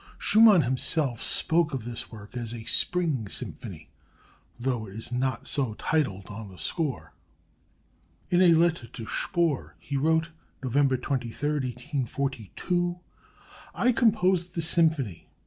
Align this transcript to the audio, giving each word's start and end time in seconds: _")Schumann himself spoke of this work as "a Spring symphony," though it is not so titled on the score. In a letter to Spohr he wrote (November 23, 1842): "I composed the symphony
_")Schumann 0.19 0.63
himself 0.63 1.21
spoke 1.21 1.75
of 1.75 1.85
this 1.85 2.09
work 2.11 2.35
as 2.35 2.55
"a 2.55 2.63
Spring 2.65 3.27
symphony," 3.29 3.91
though 4.59 4.87
it 4.87 4.95
is 4.95 5.11
not 5.11 5.47
so 5.47 5.75
titled 5.75 6.25
on 6.25 6.49
the 6.49 6.57
score. 6.57 7.13
In 8.31 8.41
a 8.41 8.55
letter 8.55 8.87
to 8.87 9.05
Spohr 9.05 9.75
he 9.77 9.97
wrote 9.97 10.31
(November 10.63 10.97
23, 10.97 11.49
1842): 11.51 12.99
"I 13.75 13.91
composed 13.91 14.55
the 14.55 14.63
symphony 14.63 15.29